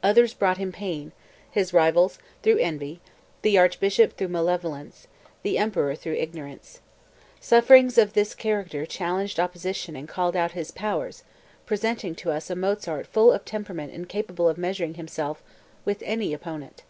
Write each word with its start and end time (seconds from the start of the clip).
Others 0.00 0.32
brought 0.32 0.58
him 0.58 0.70
pain, 0.70 1.10
his 1.50 1.72
rivals 1.72 2.20
through 2.44 2.58
envy, 2.58 3.00
the 3.42 3.58
Archbishop 3.58 4.16
through 4.16 4.28
malevolence, 4.28 5.08
the 5.42 5.58
Emperor 5.58 5.96
through 5.96 6.12
ignorance. 6.14 6.78
Sufferings 7.40 7.98
of 7.98 8.12
this 8.12 8.32
character 8.32 8.86
challenged 8.86 9.40
opposition 9.40 9.96
and 9.96 10.08
called 10.08 10.36
out 10.36 10.52
his 10.52 10.70
powers, 10.70 11.24
presenting 11.66 12.14
to 12.14 12.30
us 12.30 12.48
a 12.48 12.54
Mozart 12.54 13.08
full 13.08 13.32
of 13.32 13.44
temperament 13.44 13.92
and 13.92 14.08
capable 14.08 14.48
of 14.48 14.56
measuring 14.56 14.94
himself 14.94 15.42
with 15.84 16.00
any 16.06 16.32
opponent. 16.32 16.84